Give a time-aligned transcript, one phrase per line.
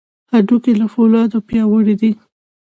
[0.31, 2.11] هډوکي له فولادو پیاوړي دي.